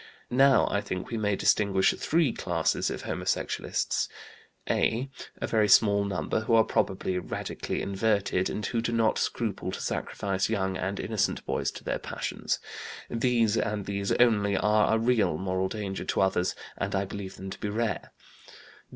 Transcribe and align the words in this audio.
Now, 0.31 0.67
I 0.71 0.81
think 0.81 1.11
we 1.11 1.17
may 1.19 1.35
distinguish 1.35 1.93
three 1.95 2.33
classes 2.33 2.89
of 2.89 3.01
school 3.01 3.13
homosexualists: 3.13 4.07
"(a) 4.67 5.11
A 5.39 5.45
very 5.45 5.69
small 5.69 6.05
number 6.05 6.39
who 6.39 6.55
are 6.55 6.63
probably 6.63 7.19
radically 7.19 7.83
inverted, 7.83 8.49
and 8.49 8.65
who 8.65 8.81
do 8.81 8.91
not 8.93 9.19
scruple 9.19 9.71
to 9.71 9.79
sacrifice 9.79 10.49
young 10.49 10.75
and 10.75 10.99
innocent 10.99 11.45
boys 11.45 11.69
to 11.73 11.83
their 11.83 11.99
passions. 11.99 12.57
These, 13.11 13.57
and 13.59 13.85
these 13.85 14.11
only, 14.13 14.57
are 14.57 14.91
a 14.91 14.97
real 14.97 15.37
moral 15.37 15.67
danger 15.69 16.03
to 16.03 16.21
others, 16.21 16.55
and 16.79 16.95
I 16.95 17.05
believe 17.05 17.35
them 17.35 17.51
to 17.51 17.59
be 17.59 17.69
rare. 17.69 18.11